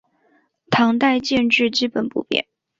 [0.71, 2.47] 唐代建制基本不变。